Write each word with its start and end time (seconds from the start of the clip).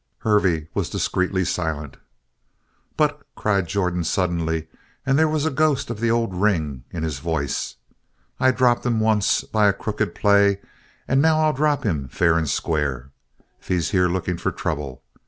Hervey 0.21 0.67
was 0.73 0.89
discreetly 0.89 1.45
silent. 1.45 1.97
"But," 2.97 3.21
cried 3.35 3.67
Jordan 3.67 4.03
suddenly, 4.03 4.67
and 5.05 5.15
there 5.15 5.27
was 5.27 5.45
a 5.45 5.51
ghost 5.51 5.91
of 5.91 5.99
the 5.99 6.09
old 6.09 6.33
ring 6.33 6.83
in 6.89 7.03
his 7.03 7.19
voice, 7.19 7.75
"I 8.39 8.49
dropped 8.49 8.83
him 8.83 8.99
once 8.99 9.43
by 9.43 9.67
a 9.67 9.73
crooked 9.73 10.15
play 10.15 10.59
and 11.07 11.21
now 11.21 11.41
I'll 11.41 11.53
drop 11.53 11.83
him 11.85 12.07
fair 12.07 12.35
and 12.35 12.49
square, 12.49 13.11
if 13.59 13.67
he's 13.67 13.91
here 13.91 14.07
looking 14.07 14.37
for 14.37 14.51
trouble! 14.51 15.03